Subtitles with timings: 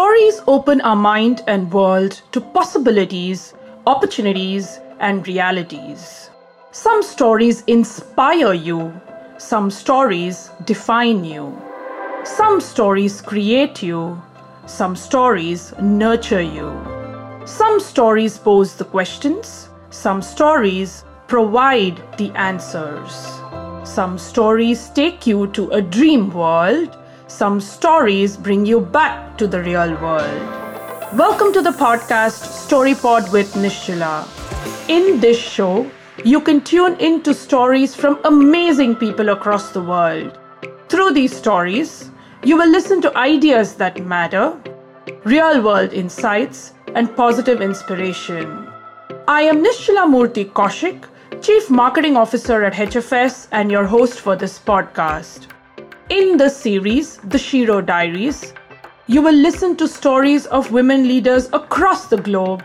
[0.00, 3.52] Stories open our mind and world to possibilities,
[3.86, 6.30] opportunities, and realities.
[6.70, 8.98] Some stories inspire you,
[9.36, 11.54] some stories define you.
[12.24, 14.18] Some stories create you,
[14.64, 16.72] some stories nurture you.
[17.44, 23.12] Some stories pose the questions, some stories provide the answers.
[23.84, 26.96] Some stories take you to a dream world,
[27.30, 30.42] some stories bring you back to the real world.
[31.16, 34.26] Welcome to the podcast StoryPod with Nischala.
[34.88, 35.88] In this show,
[36.24, 40.38] you can tune into stories from amazing people across the world.
[40.88, 42.10] Through these stories,
[42.42, 44.60] you will listen to ideas that matter,
[45.22, 48.68] real world insights, and positive inspiration.
[49.28, 51.04] I am Nischala Murthy Kaushik,
[51.40, 55.46] Chief Marketing Officer at HFS, and your host for this podcast.
[56.10, 58.52] In this series, The Shiro Diaries,
[59.06, 62.64] you will listen to stories of women leaders across the globe,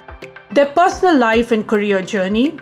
[0.52, 2.58] their personal life and career journey,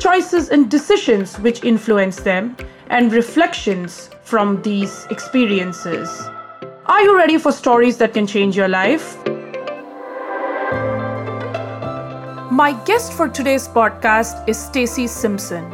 [0.00, 2.56] choices and decisions which influence them,
[2.90, 6.08] and reflections from these experiences.
[6.86, 9.16] Are you ready for stories that can change your life?
[12.50, 15.72] My guest for today's podcast is Stacy Simpson.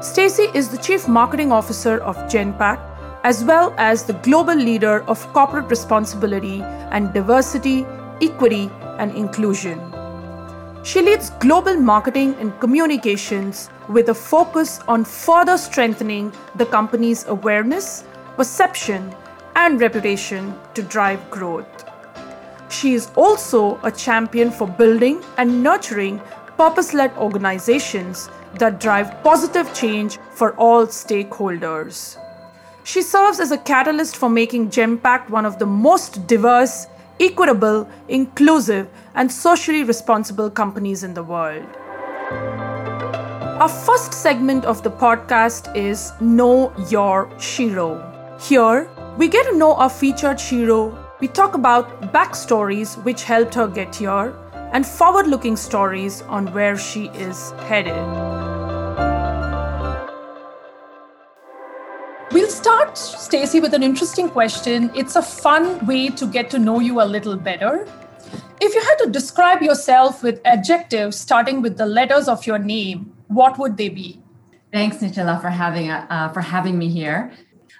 [0.00, 2.91] Stacy is the Chief Marketing Officer of Genpact
[3.24, 7.86] as well as the global leader of corporate responsibility and diversity,
[8.20, 9.80] equity, and inclusion.
[10.84, 18.04] She leads global marketing and communications with a focus on further strengthening the company's awareness,
[18.36, 19.14] perception,
[19.54, 21.84] and reputation to drive growth.
[22.68, 26.20] She is also a champion for building and nurturing
[26.56, 28.28] purpose led organizations
[28.58, 32.16] that drive positive change for all stakeholders.
[32.84, 36.88] She serves as a catalyst for making Genpact one of the most diverse,
[37.20, 41.64] equitable, inclusive, and socially responsible companies in the world.
[43.60, 48.02] Our first segment of the podcast is Know Your Shiro.
[48.40, 50.98] Here, we get to know our featured Shiro.
[51.20, 54.34] We talk about backstories which helped her get here
[54.72, 58.51] and forward looking stories on where she is headed.
[62.32, 64.90] We'll start, Stacy, with an interesting question.
[64.94, 67.86] It's a fun way to get to know you a little better.
[68.58, 73.12] If you had to describe yourself with adjectives starting with the letters of your name,
[73.28, 74.18] what would they be?
[74.72, 77.32] Thanks, Nischala, for having uh, for having me here.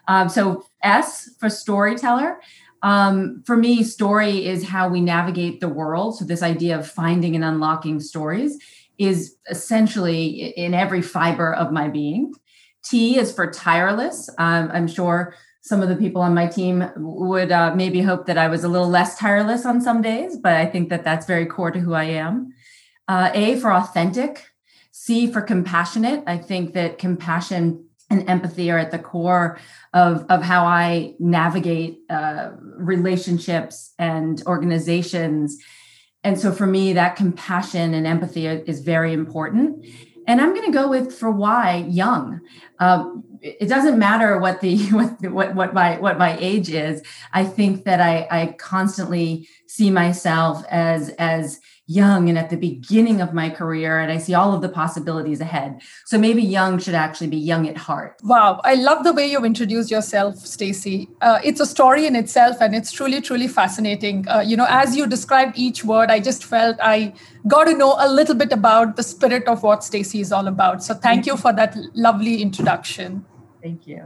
[0.06, 2.38] Um, so S for storyteller.
[2.82, 6.18] Um, for me, story is how we navigate the world.
[6.18, 8.58] So this idea of finding and unlocking stories
[8.98, 12.34] is essentially in every fiber of my being.
[12.84, 14.28] T is for tireless.
[14.38, 18.36] Um, I'm sure some of the people on my team would uh, maybe hope that
[18.36, 21.46] I was a little less tireless on some days, but I think that that's very
[21.46, 22.52] core to who I am.
[23.06, 24.48] Uh, a for authentic.
[24.90, 26.24] C for compassionate.
[26.26, 29.58] I think that compassion and empathy are at the core
[29.94, 35.56] of, of how I navigate uh, relationships and organizations.
[36.22, 39.86] And so for me, that compassion and empathy is very important.
[40.26, 42.40] And I'm going to go with for why young.
[42.78, 47.02] Um, it doesn't matter what the what, what what my what my age is.
[47.32, 53.20] I think that I I constantly see myself as as young and at the beginning
[53.20, 55.82] of my career and I see all of the possibilities ahead.
[56.06, 58.16] So maybe young should actually be young at heart.
[58.22, 61.08] Wow, I love the way you introduced yourself, Stacy.
[61.20, 64.28] Uh, it's a story in itself and it's truly truly fascinating.
[64.28, 67.14] Uh, you know, as you described each word, I just felt I
[67.48, 70.84] got to know a little bit about the spirit of what Stacy is all about.
[70.84, 73.24] So thank you for that lovely introduction.
[73.60, 74.04] Thank you.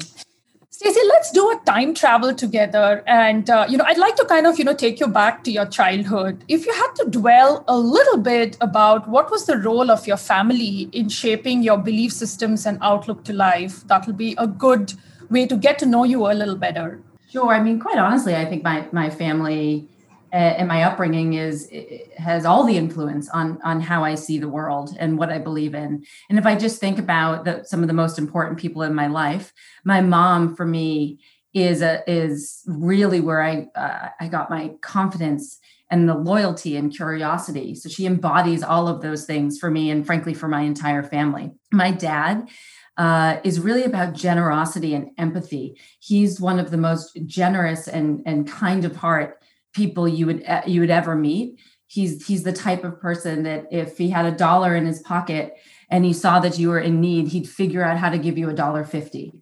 [0.76, 3.02] Stacey, let's do a time travel together.
[3.06, 5.50] And, uh, you know, I'd like to kind of, you know, take you back to
[5.50, 6.44] your childhood.
[6.48, 10.18] If you had to dwell a little bit about what was the role of your
[10.18, 14.92] family in shaping your belief systems and outlook to life, that'll be a good
[15.30, 17.00] way to get to know you a little better.
[17.30, 17.54] Sure.
[17.54, 19.88] I mean, quite honestly, I think my, my family
[20.36, 21.70] and my upbringing is
[22.18, 25.74] has all the influence on on how I see the world and what I believe
[25.74, 26.04] in.
[26.28, 29.06] And if I just think about the, some of the most important people in my
[29.06, 29.52] life,
[29.84, 31.20] my mom for me
[31.54, 35.58] is a is really where I uh, I got my confidence
[35.90, 37.74] and the loyalty and curiosity.
[37.74, 41.52] So she embodies all of those things for me and frankly for my entire family.
[41.72, 42.48] My dad
[42.96, 45.78] uh, is really about generosity and empathy.
[46.00, 49.35] He's one of the most generous and, and kind of heart
[49.76, 51.60] people you would you would ever meet.
[51.86, 55.54] He's he's the type of person that if he had a dollar in his pocket
[55.90, 58.48] and he saw that you were in need, he'd figure out how to give you
[58.48, 59.32] a dollar fifty.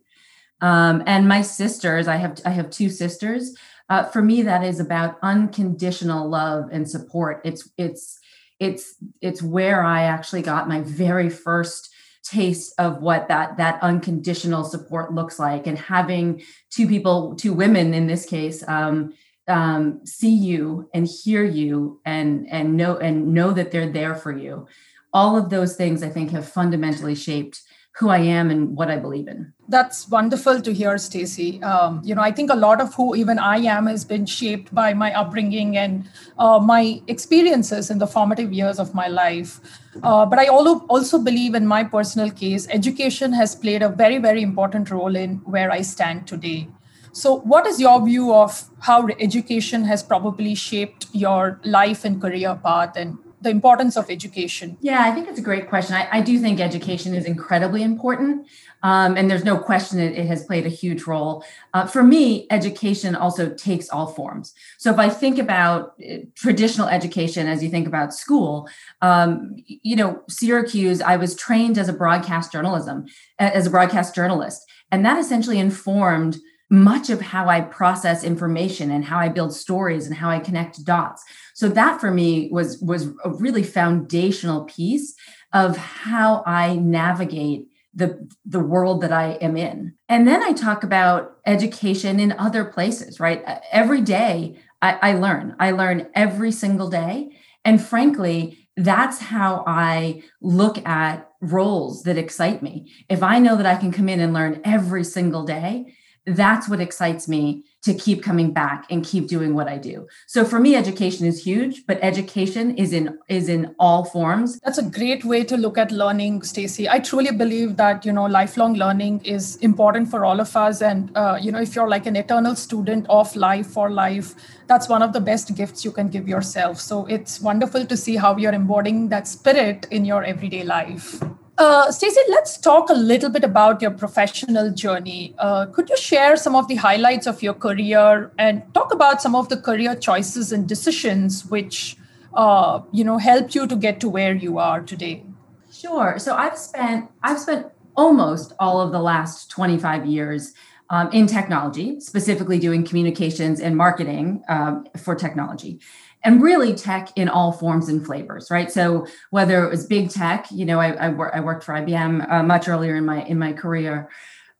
[0.60, 3.56] Um, and my sisters, I have I have two sisters.
[3.88, 7.40] Uh, for me, that is about unconditional love and support.
[7.44, 8.18] It's it's
[8.58, 11.90] it's it's where I actually got my very first
[12.24, 17.92] taste of what that that unconditional support looks like and having two people two women
[17.92, 19.12] in this case um,
[19.48, 24.32] um, see you and hear you and and know and know that they're there for
[24.36, 24.66] you
[25.12, 27.62] all of those things i think have fundamentally shaped
[27.98, 29.52] who I am and what I believe in.
[29.68, 31.62] That's wonderful to hear, Stacey.
[31.62, 34.74] Um, you know, I think a lot of who even I am has been shaped
[34.74, 39.60] by my upbringing and uh, my experiences in the formative years of my life.
[40.02, 44.42] Uh, but I also believe, in my personal case, education has played a very, very
[44.42, 46.66] important role in where I stand today.
[47.14, 52.58] So, what is your view of how education has probably shaped your life and career
[52.60, 54.76] path, and the importance of education?
[54.80, 55.94] Yeah, I think it's a great question.
[55.94, 58.48] I, I do think education is incredibly important.
[58.82, 61.44] Um, and there's no question it, it, has played a huge role.
[61.72, 64.52] Uh, for me, education also takes all forms.
[64.78, 68.68] So if I think about uh, traditional education, as you think about school,
[69.02, 73.06] um, you know, Syracuse, I was trained as a broadcast journalism,
[73.38, 76.38] as a broadcast journalist, and that essentially informed
[76.70, 80.84] much of how I process information and how I build stories and how I connect
[80.84, 81.22] dots.
[81.54, 85.14] So that for me was was a really foundational piece
[85.52, 89.94] of how I navigate the the world that I am in.
[90.08, 93.42] And then I talk about education in other places, right?
[93.70, 95.54] Every day I, I learn.
[95.58, 97.30] I learn every single day.
[97.64, 102.92] And frankly, that's how I look at roles that excite me.
[103.08, 105.94] If I know that I can come in and learn every single day,
[106.26, 110.06] that's what excites me to keep coming back and keep doing what I do.
[110.26, 114.58] So for me education is huge, but education is in is in all forms.
[114.60, 116.88] That's a great way to look at learning, Stacy.
[116.88, 121.14] I truly believe that, you know, lifelong learning is important for all of us and
[121.14, 124.34] uh, you know, if you're like an eternal student of life for life,
[124.66, 126.80] that's one of the best gifts you can give yourself.
[126.80, 131.22] So it's wonderful to see how you're embodying that spirit in your everyday life.
[131.56, 135.34] Uh, Stacey, let's talk a little bit about your professional journey.
[135.38, 139.36] Uh, could you share some of the highlights of your career and talk about some
[139.36, 141.96] of the career choices and decisions which
[142.34, 145.24] uh, you know helped you to get to where you are today?
[145.72, 146.18] Sure.
[146.18, 147.66] So I've spent I've spent
[147.96, 150.54] almost all of the last 25 years
[150.90, 155.78] um, in technology, specifically doing communications and marketing um, for technology
[156.24, 158.72] and really tech in all forms and flavors, right?
[158.72, 162.30] So whether it was big tech, you know, I, I, wor- I worked for IBM
[162.30, 164.10] uh, much earlier in my in my career,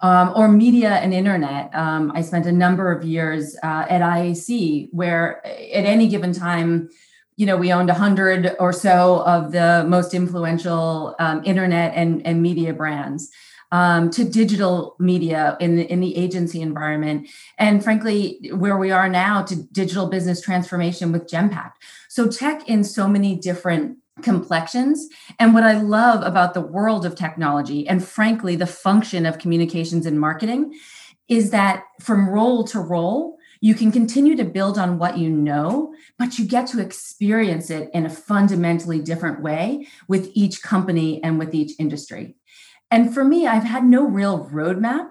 [0.00, 1.74] um, or media and internet.
[1.74, 6.90] Um, I spent a number of years uh, at IAC, where at any given time,
[7.36, 12.42] you know, we owned hundred or so of the most influential um, internet and, and
[12.42, 13.30] media brands
[13.74, 17.28] um, to digital media in the, in the agency environment,
[17.58, 21.72] and frankly, where we are now to digital business transformation with Genpact.
[22.08, 25.08] So tech in so many different complexions.
[25.40, 30.06] And what I love about the world of technology, and frankly, the function of communications
[30.06, 30.78] and marketing,
[31.26, 35.94] is that from role to role, you can continue to build on what you know,
[36.16, 41.40] but you get to experience it in a fundamentally different way with each company and
[41.40, 42.36] with each industry.
[42.94, 45.10] And for me, I've had no real roadmap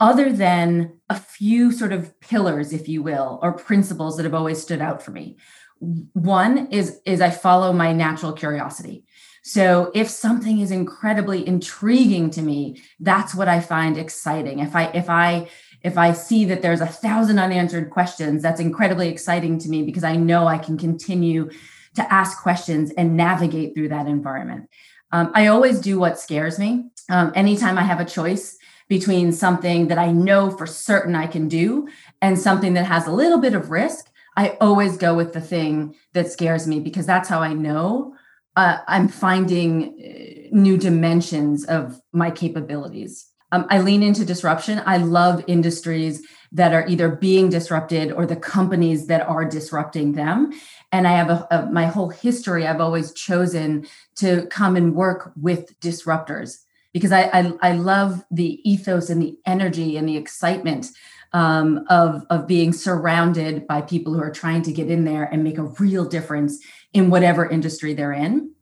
[0.00, 4.60] other than a few sort of pillars, if you will, or principles that have always
[4.60, 5.36] stood out for me.
[5.78, 9.04] One is, is I follow my natural curiosity.
[9.44, 14.58] So if something is incredibly intriguing to me, that's what I find exciting.
[14.58, 15.48] If I if I
[15.84, 20.02] if I see that there's a thousand unanswered questions, that's incredibly exciting to me because
[20.02, 21.48] I know I can continue
[21.94, 24.68] to ask questions and navigate through that environment.
[25.12, 26.90] Um, I always do what scares me.
[27.08, 28.56] Um, anytime I have a choice
[28.88, 31.88] between something that I know for certain I can do
[32.20, 35.94] and something that has a little bit of risk, I always go with the thing
[36.12, 38.14] that scares me because that's how I know
[38.56, 43.26] uh, I'm finding uh, new dimensions of my capabilities.
[43.52, 44.82] Um, I lean into disruption.
[44.86, 46.22] I love industries
[46.52, 50.52] that are either being disrupted or the companies that are disrupting them.
[50.92, 55.32] And i have a, a, my whole history i've always chosen to come and work
[55.36, 56.58] with disruptors
[56.92, 60.88] because I, I, I love the ethos and the energy and the excitement
[61.32, 65.44] um, of of being surrounded by people who are trying to get in there and
[65.44, 66.58] make a real difference
[66.92, 68.52] in whatever industry they're in.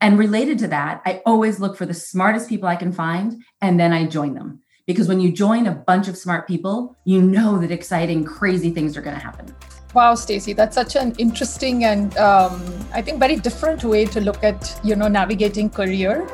[0.00, 3.78] And related to that i always look for the smartest people i can find and
[3.78, 7.58] then i join them because when you join a bunch of smart people you know
[7.58, 9.54] that exciting crazy things are going to happen
[9.94, 12.62] Wow, Stacey, that's such an interesting and um,
[12.94, 16.26] I think very different way to look at you know navigating career.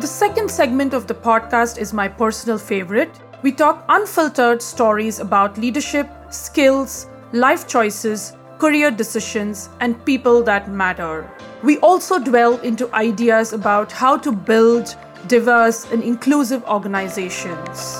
[0.00, 3.10] The second segment of the podcast is my personal favorite.
[3.42, 11.28] We talk unfiltered stories about leadership, skills, life choices, career decisions, and people that matter.
[11.62, 14.96] We also dwell into ideas about how to build
[15.26, 17.96] diverse and inclusive organizations.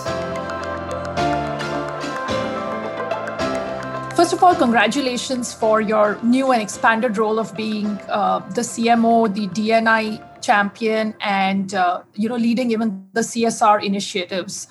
[4.17, 9.33] First of all, congratulations for your new and expanded role of being uh, the CMO,
[9.33, 14.69] the DNI champion, and uh, you know leading even the CSR initiatives.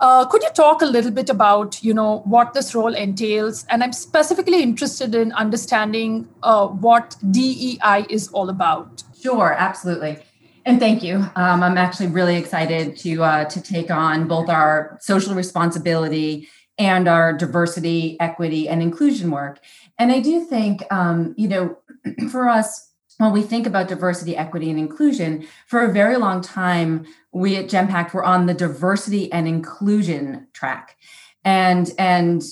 [0.00, 3.66] Uh, could you talk a little bit about you know what this role entails?
[3.68, 9.02] And I'm specifically interested in understanding uh, what DEI is all about.
[9.20, 10.18] Sure, absolutely.
[10.64, 11.16] And thank you.
[11.34, 17.08] Um, I'm actually really excited to uh, to take on both our social responsibility and
[17.08, 19.58] our diversity, equity, and inclusion work.
[19.98, 21.78] And I do think, um, you know,
[22.30, 22.87] for us,
[23.18, 27.66] when we think about diversity, equity, and inclusion, for a very long time, we at
[27.66, 30.96] Genpact were on the diversity and inclusion track.
[31.44, 32.42] And, and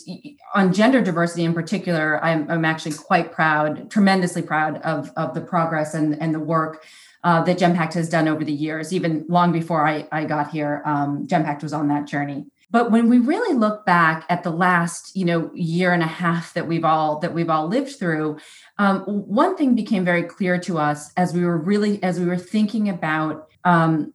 [0.54, 5.40] on gender diversity in particular, I'm, I'm actually quite proud, tremendously proud of, of the
[5.40, 6.84] progress and, and the work
[7.22, 8.92] uh, that Genpact has done over the years.
[8.92, 12.46] Even long before I, I got here, um, Genpact was on that journey.
[12.70, 16.52] But when we really look back at the last, you know, year and a half
[16.54, 18.38] that we've all that we've all lived through,
[18.78, 22.36] um, one thing became very clear to us as we were really as we were
[22.36, 24.12] thinking about um,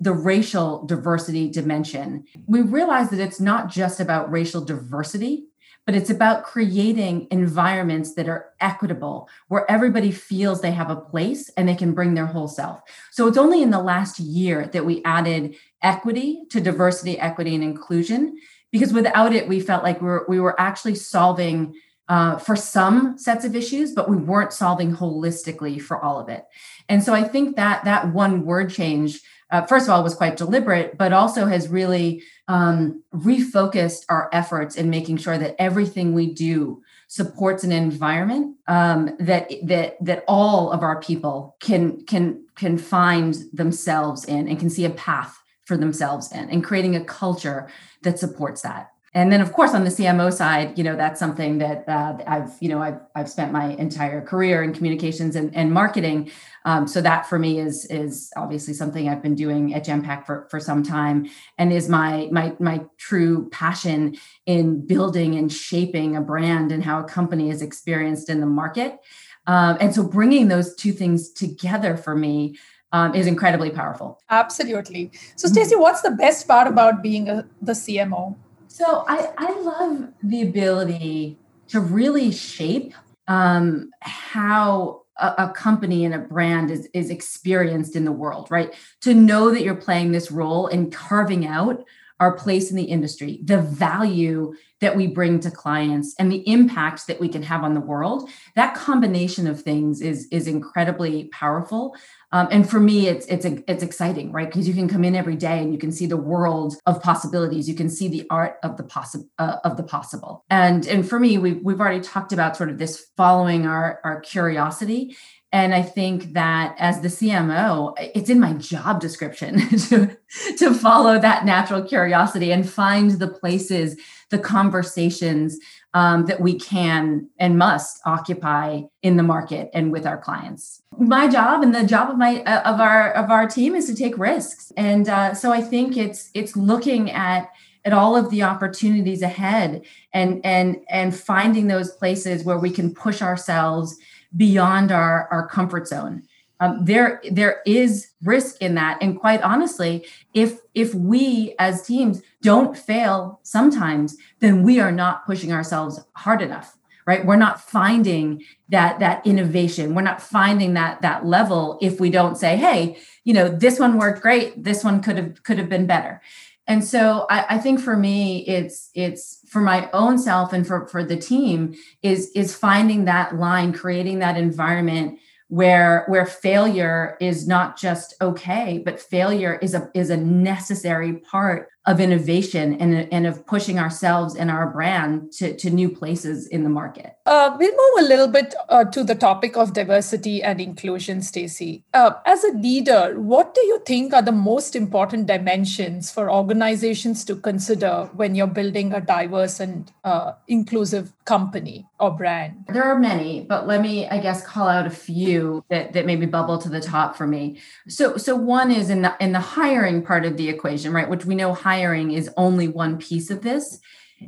[0.00, 2.24] the racial diversity dimension.
[2.46, 5.48] We realized that it's not just about racial diversity,
[5.88, 11.50] but it's about creating environments that are equitable, where everybody feels they have a place
[11.56, 12.82] and they can bring their whole self.
[13.10, 17.64] So it's only in the last year that we added equity to diversity, equity, and
[17.64, 18.36] inclusion,
[18.70, 21.74] because without it, we felt like we were, we were actually solving
[22.08, 26.44] uh, for some sets of issues, but we weren't solving holistically for all of it.
[26.88, 29.20] And so I think that that one word change
[29.50, 34.76] uh, first of all, was quite deliberate, but also has really um, refocused our efforts
[34.76, 40.70] in making sure that everything we do supports an environment um, that that that all
[40.70, 45.38] of our people can can can find themselves in and can see a path
[45.68, 47.68] for themselves in, and creating a culture
[48.02, 48.90] that supports that.
[49.14, 52.52] And then of course on the cmo side you know that's something that uh, i've
[52.60, 56.30] you know I've, I've spent my entire career in communications and, and marketing.
[56.64, 60.46] Um, so that for me is is obviously something i've been doing at genpact for,
[60.50, 66.20] for some time and is my my my true passion in building and shaping a
[66.20, 68.98] brand and how a company is experienced in the market.
[69.46, 72.58] Um, and so bringing those two things together for me
[72.92, 74.20] um, is incredibly powerful.
[74.30, 75.10] Absolutely.
[75.36, 78.36] So stacey what's the best part about being a, the cmo
[78.78, 81.36] so I, I love the ability
[81.68, 82.94] to really shape
[83.26, 88.72] um, how a, a, company and a brand is, is experienced in the world, right?
[89.00, 91.84] To know that you're playing this role and carving out
[92.20, 97.06] our place in the industry, the value that we bring to clients and the impact
[97.06, 101.96] that we can have on the world that combination of things is is incredibly powerful.
[102.30, 104.48] Um, and for me it's it's it's exciting right?
[104.48, 107.68] Because you can come in every day and you can see the world of possibilities.
[107.68, 110.44] You can see the art of the possible uh, of the possible.
[110.50, 114.20] And and for me we've, we've already talked about sort of this following our our
[114.20, 115.16] curiosity
[115.50, 120.16] and I think that as the CMO, it's in my job description to,
[120.58, 123.96] to follow that natural curiosity and find the places,
[124.28, 125.58] the conversations
[125.94, 130.82] um, that we can and must occupy in the market and with our clients.
[130.98, 133.94] My job and the job of my uh, of our of our team is to
[133.94, 137.50] take risks, and uh, so I think it's it's looking at
[137.84, 142.92] at all of the opportunities ahead and and and finding those places where we can
[142.92, 143.96] push ourselves
[144.36, 146.22] beyond our, our comfort zone.
[146.60, 148.98] Um, there there is risk in that.
[149.00, 155.24] And quite honestly if if we as teams don't fail sometimes then we are not
[155.24, 156.74] pushing ourselves hard enough
[157.06, 157.24] right?
[157.24, 159.94] We're not finding that that innovation.
[159.94, 163.96] We're not finding that that level if we don't say hey you know this one
[163.96, 164.64] worked great.
[164.64, 166.20] This one could have could have been better
[166.68, 170.86] and so I, I, think for me it's it's for my own self and for
[170.86, 177.48] for the team is is finding that line creating that environment where where failure is
[177.48, 183.26] not just okay but failure is a is a necessary part of innovation and, and
[183.26, 187.16] of pushing ourselves and our brand to, to new places in the market.
[187.24, 191.82] Uh, we'll move a little bit uh, to the topic of diversity and inclusion, Stacey.
[191.94, 197.24] Uh, as a leader, what do you think are the most important dimensions for organizations
[197.24, 202.66] to consider when you're building a diverse and uh, inclusive company or brand?
[202.68, 206.26] There are many, but let me, I guess, call out a few that, that maybe
[206.26, 207.60] bubble to the top for me.
[207.88, 211.08] So, so one is in the in the hiring part of the equation, right?
[211.08, 213.80] Which we know hiring is only one piece of this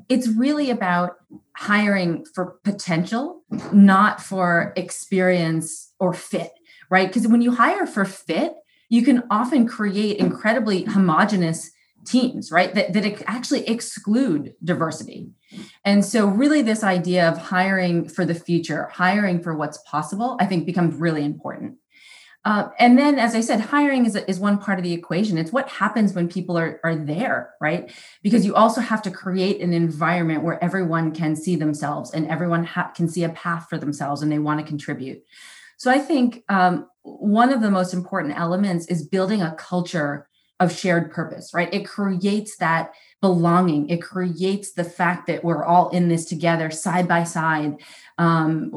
[0.09, 1.17] it's really about
[1.57, 3.43] hiring for potential,
[3.73, 6.53] not for experience or fit,
[6.91, 7.09] right?
[7.09, 8.55] Because when you hire for fit,
[8.89, 11.71] you can often create incredibly homogenous
[12.07, 12.75] teams, right?
[12.75, 15.31] That, that actually exclude diversity.
[15.85, 20.47] And so, really, this idea of hiring for the future, hiring for what's possible, I
[20.47, 21.77] think becomes really important.
[22.45, 25.37] Uh, and then, as I said, hiring is, is one part of the equation.
[25.37, 27.93] It's what happens when people are, are there, right?
[28.23, 32.65] Because you also have to create an environment where everyone can see themselves and everyone
[32.65, 35.23] ha- can see a path for themselves and they want to contribute.
[35.77, 40.27] So I think um, one of the most important elements is building a culture
[40.61, 41.73] of shared purpose, right?
[41.73, 43.89] It creates that belonging.
[43.89, 47.77] It creates the fact that we're all in this together, side by side,
[48.19, 48.71] um,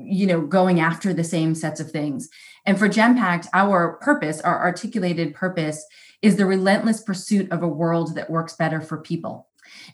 [0.00, 2.28] you know, going after the same sets of things.
[2.64, 5.84] And for Genpact, our purpose, our articulated purpose,
[6.22, 9.48] is the relentless pursuit of a world that works better for people.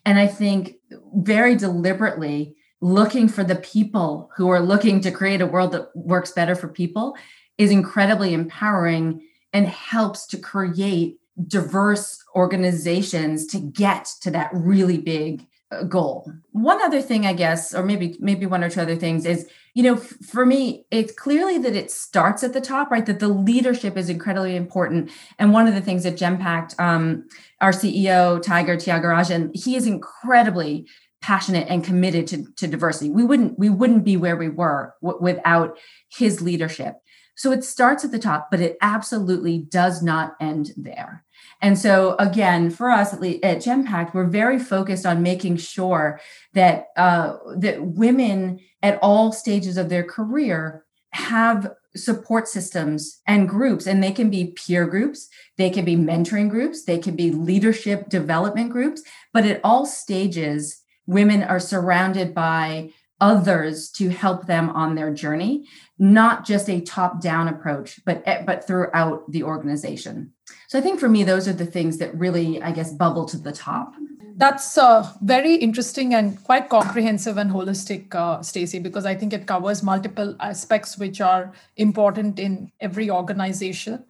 [0.04, 0.76] And I think
[1.14, 6.32] very deliberately looking for the people who are looking to create a world that works
[6.32, 7.16] better for people
[7.58, 9.22] is incredibly empowering
[9.52, 16.30] and helps to create diverse organizations to get to that really big uh, goal.
[16.52, 19.82] One other thing, I guess, or maybe maybe one or two other things is, you
[19.82, 23.04] know, f- for me, it's clearly that it starts at the top, right?
[23.04, 25.10] That the leadership is incredibly important.
[25.38, 27.28] And one of the things that Genpact, um,
[27.60, 30.86] our CEO Tiger Tyagarajan, he is incredibly
[31.20, 33.10] passionate and committed to, to diversity.
[33.10, 35.76] We wouldn't we wouldn't be where we were w- without
[36.08, 36.94] his leadership.
[37.36, 41.24] So it starts at the top, but it absolutely does not end there.
[41.60, 46.20] And so, again, for us at, least, at Genpact, we're very focused on making sure
[46.54, 53.86] that uh, that women at all stages of their career have support systems and groups
[53.86, 58.10] and they can be peer groups they can be mentoring groups they can be leadership
[58.10, 64.94] development groups but at all stages women are surrounded by others to help them on
[64.94, 65.66] their journey
[65.98, 70.32] not just a top down approach but eh, but throughout the organization.
[70.68, 73.38] So i think for me those are the things that really i guess bubble to
[73.38, 73.94] the top.
[74.38, 79.46] That's uh, very interesting and quite comprehensive and holistic uh, stacey because i think it
[79.46, 84.04] covers multiple aspects which are important in every organization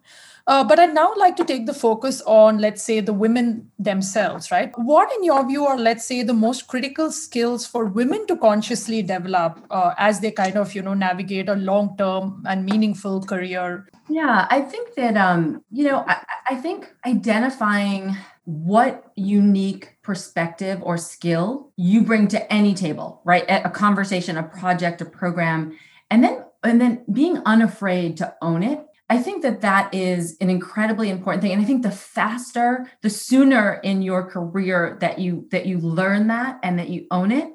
[0.47, 4.49] uh, but I'd now like to take the focus on, let's say, the women themselves,
[4.49, 4.71] right?
[4.77, 9.01] What, in your view, are, let's say, the most critical skills for women to consciously
[9.01, 13.89] develop uh, as they kind of, you know, navigate a long term and meaningful career?
[14.09, 20.97] Yeah, I think that, um, you know, I, I think identifying what unique perspective or
[20.97, 23.43] skill you bring to any table, right?
[23.49, 25.77] A conversation, a project, a program,
[26.09, 30.49] and then and then being unafraid to own it I think that that is an
[30.49, 35.47] incredibly important thing and I think the faster the sooner in your career that you
[35.51, 37.49] that you learn that and that you own it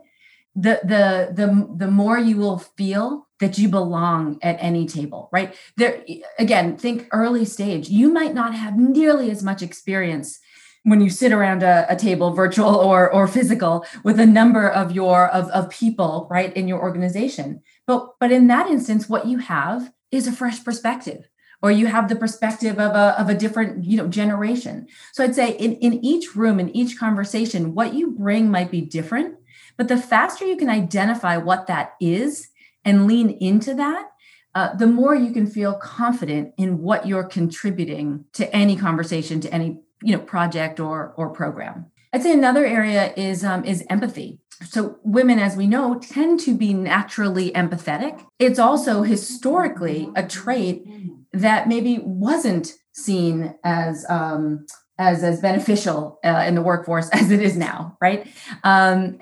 [0.55, 5.55] the the the the more you will feel that you belong at any table right?
[5.77, 6.05] There
[6.39, 7.89] again think early stage.
[7.89, 10.39] You might not have nearly as much experience
[10.85, 14.93] when you sit around a, a, table virtual or or physical with a number of
[14.93, 17.63] your of, of people right in your organization.
[17.87, 21.29] But but in that instance what you have is a fresh perspective
[21.63, 24.87] or you have the perspective of a, of a different you know generation.
[25.13, 28.81] So i'd say in, in each room in each conversation what you bring might be
[28.81, 29.37] different
[29.77, 32.49] but the faster you can identify what that is
[32.85, 34.13] and lean into that
[34.55, 39.53] uh, the more you can feel confident in what you're contributing to any conversation to
[39.53, 41.87] any you know project or or program.
[42.13, 44.39] I'd say another area is um, is empathy.
[44.69, 48.25] So women as we know tend to be naturally empathetic.
[48.39, 50.87] It's also historically a trait
[51.33, 54.67] that maybe wasn't seen as um,
[54.99, 58.27] as as beneficial uh, in the workforce as it is now, right?
[58.65, 59.19] Um,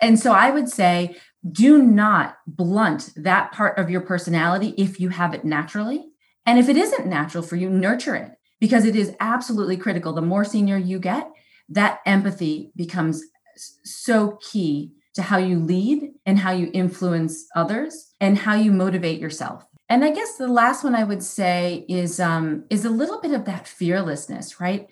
[0.00, 1.16] and so I would say,
[1.50, 6.06] do not blunt that part of your personality if you have it naturally,
[6.46, 10.12] and if it isn't natural for you, nurture it because it is absolutely critical.
[10.12, 11.30] The more senior you get,
[11.68, 13.22] that empathy becomes
[13.56, 19.20] so key to how you lead and how you influence others and how you motivate
[19.20, 19.64] yourself.
[19.94, 23.30] And I guess the last one I would say is um, is a little bit
[23.30, 24.90] of that fearlessness, right?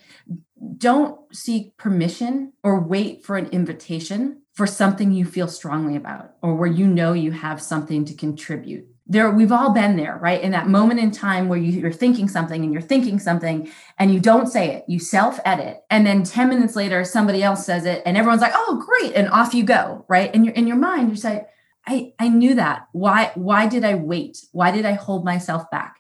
[0.77, 6.55] don't seek permission or wait for an invitation for something you feel strongly about or
[6.55, 8.87] where you know you have something to contribute.
[9.07, 10.41] There we've all been there right?
[10.41, 14.15] In that moment in time where you, are thinking something and you're thinking something and
[14.15, 17.85] you don't say it you self edit and then 10 minutes later somebody else says
[17.85, 20.31] it and everyone's like oh great and off you go right?
[20.33, 21.47] And you're in your mind you say
[21.87, 25.97] i i knew that why why did i wait why did i hold myself back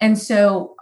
[0.00, 0.74] and so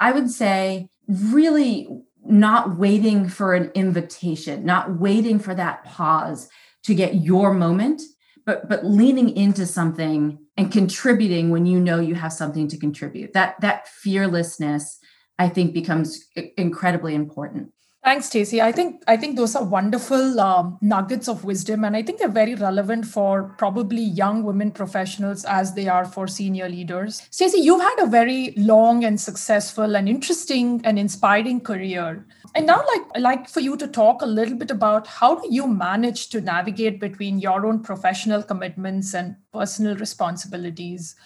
[0.00, 1.88] i would say really
[2.24, 6.48] not waiting for an invitation, not waiting for that pause
[6.84, 8.02] to get your moment,
[8.46, 13.32] but but leaning into something and contributing when you know you have something to contribute.
[13.32, 14.98] That that fearlessness
[15.38, 16.26] I think becomes
[16.56, 17.72] incredibly important.
[18.02, 18.62] Thanks, Stacey.
[18.62, 22.28] I think I think those are wonderful um, nuggets of wisdom, and I think they're
[22.28, 27.20] very relevant for probably young women professionals as they are for senior leaders.
[27.30, 32.78] Stacey, you've had a very long and successful and interesting and inspiring career, and now
[32.78, 36.30] like I'd like for you to talk a little bit about how do you manage
[36.30, 41.16] to navigate between your own professional commitments and personal responsibilities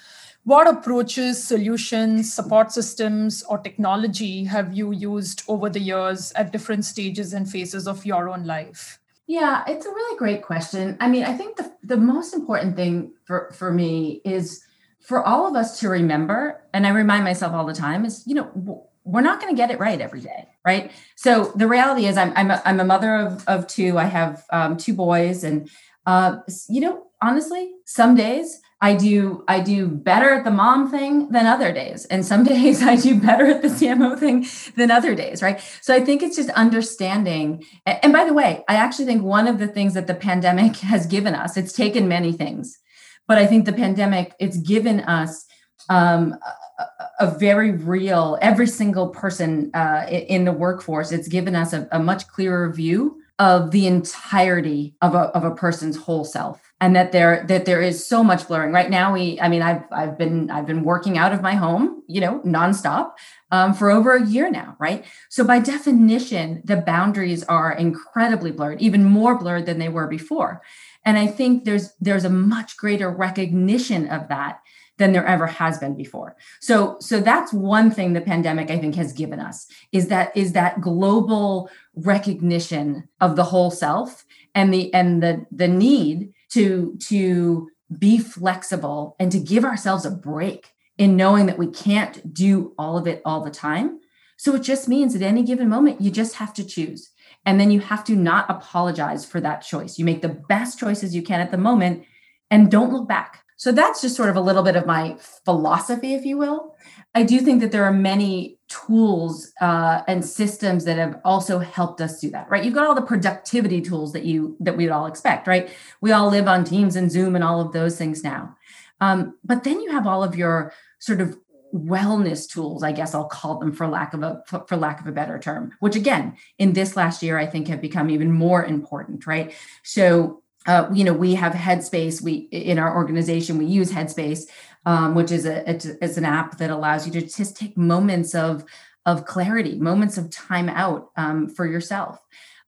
[0.45, 6.85] what approaches, solutions, support systems, or technology have you used over the years at different
[6.85, 9.01] stages and phases of your own life?
[9.27, 10.99] Yeah, it's a really great question.
[11.01, 14.63] I mean, I think the, the most important thing for, for me is
[15.01, 18.35] for all of us to remember, and I remind myself all the time, is, you
[18.35, 20.91] know, we're not going to get it right every day, right?
[21.15, 23.99] So the reality is, I'm I'm a, I'm a mother of of two.
[23.99, 25.69] I have um, two boys, and
[26.07, 26.39] uh,
[26.69, 31.47] you know, honestly, some days I do I do better at the mom thing than
[31.47, 32.05] other days.
[32.07, 35.59] And some days I do better at the CMO thing than other days, right?
[35.81, 37.65] So I think it's just understanding.
[37.87, 41.07] And by the way, I actually think one of the things that the pandemic has
[41.07, 42.79] given us, it's taken many things,
[43.27, 45.47] but I think the pandemic, it's given us
[45.89, 46.37] um,
[46.79, 51.87] a, a, very real, every single person uh, in the workforce, it's given us a,
[51.93, 56.95] a much clearer view of the entirety of a, of a person's whole self and
[56.95, 58.73] that there that there is so much blurring.
[58.73, 62.03] Right now we i mean i've i've been i've been working out of my home
[62.07, 63.15] you know nonstop
[63.51, 65.05] um, for over a year now right?
[65.31, 70.63] So by definition the boundaries are incredibly blurred even more blurred than they were before.
[71.05, 74.61] And i think there's there's a much greater recognition of that
[74.99, 76.37] than there ever has been before.
[76.61, 80.53] So so that's one thing the pandemic I think has given us is that is
[80.53, 87.69] that global recognition of the whole self and the and the the need to to
[87.99, 92.97] be flexible and to give ourselves a break in knowing that we can't do all
[92.97, 94.01] of it all the time.
[94.37, 97.11] So it just means at any given moment you just have to choose.
[97.47, 99.99] And then you have to not apologize for that choice.
[99.99, 102.05] You make the best choices you can at the moment
[102.51, 106.15] and don't look back so that's just sort of a little bit of my philosophy,
[106.15, 106.77] if you will.
[107.15, 112.01] I do think that there are many tools uh, and systems that have also helped
[112.01, 112.65] us do that, right?
[112.65, 115.71] You've got all the productivity tools that you that we'd all expect, right?
[116.01, 118.57] We all live on Teams and Zoom and all of those things now.
[119.01, 121.37] Um, but then you have all of your sort of
[121.75, 125.13] wellness tools i guess i'll call them for lack of a for lack of a
[125.13, 129.27] better term which again in this last year i think have become even more important
[129.27, 132.23] right so uh, you know, we have Headspace.
[132.23, 134.49] We in our organization we use Headspace,
[134.87, 138.65] um, which is a it's an app that allows you to just take moments of
[139.07, 142.19] of clarity, moments of time out um, for yourself.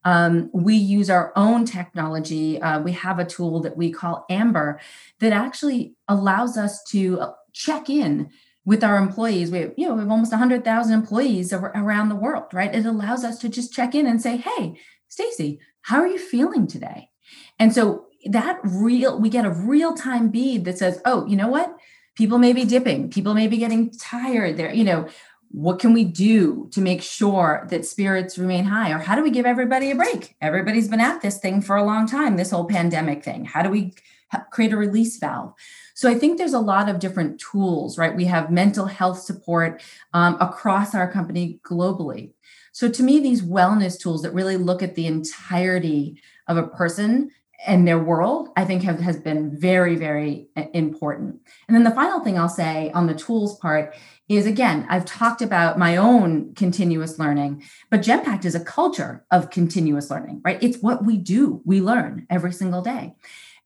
[0.04, 2.61] Um, we use our own technology.
[2.61, 4.78] Uh, we have a tool that we call Amber
[5.18, 8.30] that actually allows us to uh, check in
[8.64, 9.50] with our employees.
[9.50, 12.72] We have, you know, we have almost 100,000 employees around the world, right?
[12.72, 14.78] It allows us to just check in and say, "Hey,
[15.09, 17.11] Stacey, how are you feeling today?"
[17.58, 21.48] And so that real, we get a real time bead that says, oh, you know
[21.48, 21.76] what?
[22.16, 24.56] People may be dipping, people may be getting tired.
[24.56, 25.08] There, you know,
[25.50, 28.90] what can we do to make sure that spirits remain high?
[28.90, 30.34] Or how do we give everybody a break?
[30.40, 33.44] Everybody's been at this thing for a long time, this whole pandemic thing.
[33.44, 33.94] How do we
[34.50, 35.52] create a release valve?
[35.94, 38.14] So I think there's a lot of different tools, right?
[38.14, 42.32] We have mental health support um, across our company globally.
[42.72, 47.30] So to me, these wellness tools that really look at the entirety of a person
[47.66, 51.40] and their world, I think have, has been very, very uh, important.
[51.68, 53.94] And then the final thing I'll say on the tools part
[54.28, 59.50] is again, I've talked about my own continuous learning, but Genpact is a culture of
[59.50, 60.62] continuous learning, right?
[60.62, 61.62] It's what we do.
[61.64, 63.14] We learn every single day.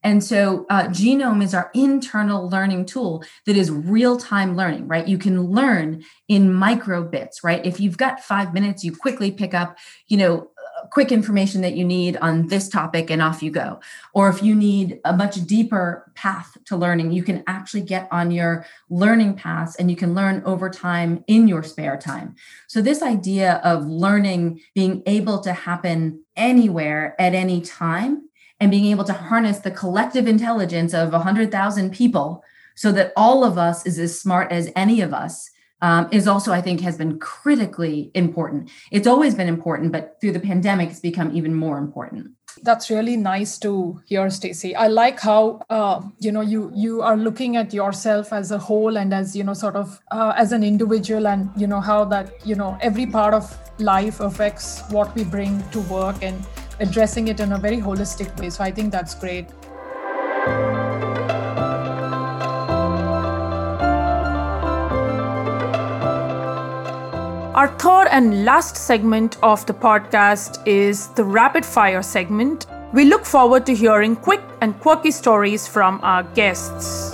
[0.03, 5.07] And so, uh, Genome is our internal learning tool that is real time learning, right?
[5.07, 7.65] You can learn in micro bits, right?
[7.67, 9.77] If you've got five minutes, you quickly pick up,
[10.09, 10.51] you know,
[10.91, 13.81] quick information that you need on this topic and off you go.
[14.15, 18.31] Or if you need a much deeper path to learning, you can actually get on
[18.31, 22.35] your learning paths and you can learn over time in your spare time.
[22.69, 28.29] So, this idea of learning being able to happen anywhere at any time
[28.61, 33.59] and being able to harness the collective intelligence of 100,000 people so that all of
[33.59, 35.51] us is as smart as any of us
[35.83, 38.71] um, is also, I think, has been critically important.
[38.91, 42.33] It's always been important, but through the pandemic, it's become even more important.
[42.63, 44.75] That's really nice to hear, Stacey.
[44.75, 48.97] I like how uh, you know you you are looking at yourself as a whole
[48.97, 52.45] and as you know sort of uh, as an individual, and you know how that
[52.45, 56.45] you know every part of life affects what we bring to work and
[56.81, 58.51] addressing it in a very holistic way.
[58.51, 59.47] So I think that's great.
[67.53, 72.69] Our third and last segment of the podcast is the rapid fire segment.
[72.93, 77.13] We look forward to hearing quick and quirky stories from our guests.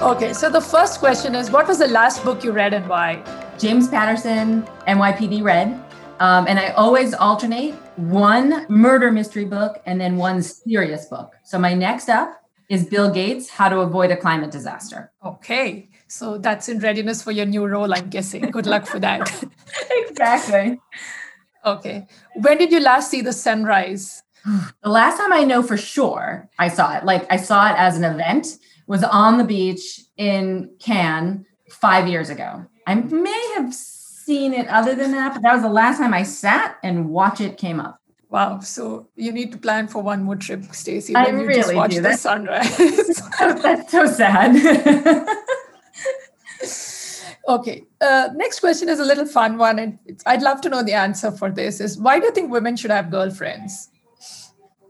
[0.00, 3.22] Okay, so the first question is What was the last book you read and why?
[3.58, 5.78] James Patterson, NYPD Red.
[6.18, 11.34] Um, and I always alternate one murder mystery book and then one serious book.
[11.42, 15.12] So my next up is Bill Gates, How to Avoid a Climate Disaster.
[15.24, 15.88] Okay.
[16.08, 18.50] So that's in readiness for your new role, I'm guessing.
[18.50, 19.44] Good luck for that.
[19.90, 20.80] exactly.
[21.64, 22.06] Okay.
[22.34, 24.22] When did you last see the sunrise?
[24.82, 27.96] The last time I know for sure I saw it, like I saw it as
[27.96, 32.64] an event, was on the beach in Cannes five years ago.
[32.86, 36.22] I may have seen it other than that, but that was the last time I
[36.22, 38.00] sat and watch it came up.
[38.28, 38.60] Wow.
[38.60, 41.14] So you need to plan for one more trip, Stacey.
[41.14, 42.00] I really just watch do.
[42.00, 42.76] the sunrise.
[43.40, 44.56] That's so sad.
[47.48, 47.84] okay.
[48.00, 51.30] Uh, next question is a little fun one, and I'd love to know the answer
[51.30, 51.80] for this.
[51.80, 53.90] Is why do you think women should have girlfriends?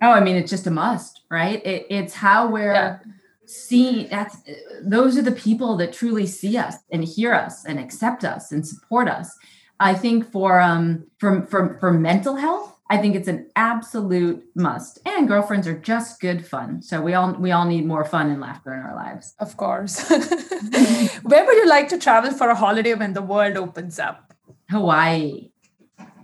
[0.03, 1.64] Oh, I mean, it's just a must, right?
[1.64, 2.99] It, it's how we're yeah.
[3.44, 4.09] seen.
[4.09, 4.38] That's
[4.83, 8.66] those are the people that truly see us and hear us and accept us and
[8.66, 9.37] support us.
[9.79, 15.01] I think for um for for for mental health I think it's an absolute must.
[15.05, 16.83] And girlfriends are just good fun.
[16.83, 19.35] So we all we all need more fun and laughter in our lives.
[19.40, 20.09] Of course.
[21.22, 24.33] Where would you like to travel for a holiday when the world opens up?
[24.70, 25.51] Hawaii.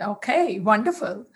[0.00, 1.26] Okay, wonderful.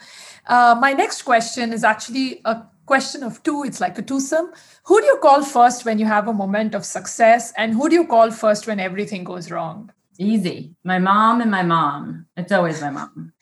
[0.46, 3.64] Uh, my next question is actually a question of two.
[3.64, 4.52] It's like a twosome.
[4.84, 7.52] Who do you call first when you have a moment of success?
[7.56, 9.92] And who do you call first when everything goes wrong?
[10.18, 10.74] Easy.
[10.84, 12.26] My mom and my mom.
[12.36, 13.32] It's always my mom.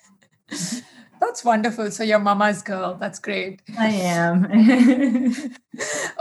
[1.25, 1.91] That's wonderful.
[1.91, 2.97] So you're mama's girl.
[3.01, 3.63] That's great.
[3.79, 5.57] I am.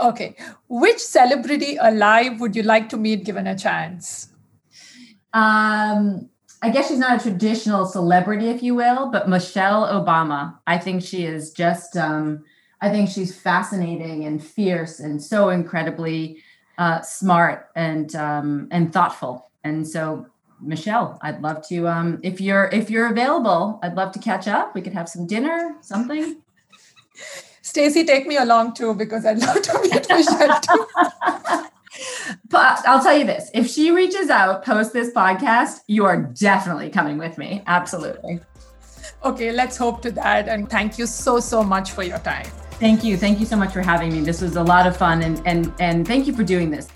[0.00, 0.34] okay.
[0.68, 4.28] Which celebrity alive would you like to meet given a chance?
[5.34, 6.30] Um,
[6.62, 10.58] I guess she's not a traditional celebrity, if you will, but Michelle Obama.
[10.66, 12.42] I think she is just um,
[12.80, 16.42] I think she's fascinating and fierce and so incredibly
[16.78, 19.50] uh, smart and um, and thoughtful.
[19.64, 20.26] And so
[20.66, 24.74] Michelle, I'd love to um if you're if you're available, I'd love to catch up.
[24.74, 26.36] We could have some dinner, something.
[27.62, 30.86] Stacy, take me along too because I'd love to meet Michelle too.
[32.48, 36.90] but I'll tell you this if she reaches out post this podcast, you are definitely
[36.90, 37.62] coming with me.
[37.66, 38.40] Absolutely.
[39.24, 40.48] Okay, let's hope to that.
[40.48, 42.46] And thank you so, so much for your time.
[42.72, 43.16] Thank you.
[43.16, 44.20] Thank you so much for having me.
[44.20, 46.88] This was a lot of fun and and and thank you for doing this.